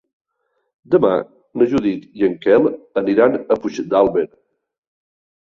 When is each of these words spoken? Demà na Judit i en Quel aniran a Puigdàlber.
Demà 0.95 1.11
na 1.63 1.67
Judit 1.73 2.07
i 2.21 2.25
en 2.29 2.33
Quel 2.47 2.71
aniran 3.03 3.39
a 3.43 3.61
Puigdàlber. 3.61 4.27